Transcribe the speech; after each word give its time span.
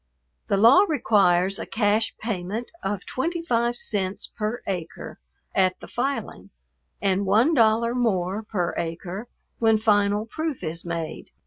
The 0.47 0.57
law 0.57 0.85
requires 0.89 1.59
a 1.59 1.67
cash 1.67 2.15
payment 2.17 2.71
of 2.81 3.05
twenty 3.05 3.43
five 3.43 3.75
cents 3.77 4.31
per 4.35 4.63
acre 4.65 5.19
at 5.53 5.79
the 5.79 5.87
filing, 5.87 6.49
and 6.99 7.23
one 7.23 7.53
dollar 7.53 7.93
more 7.93 8.41
per 8.41 8.73
acre 8.77 9.27
when 9.59 9.77
final 9.77 10.25
proof 10.25 10.63
is 10.63 10.83
made. 10.83 11.27